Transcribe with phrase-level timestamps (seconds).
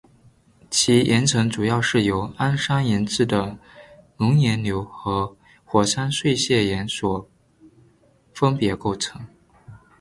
[0.71, 3.55] 其岩层主要是由安山岩质的
[4.17, 7.29] 熔岩流和火山碎屑岩所
[8.33, 9.21] 分别构成。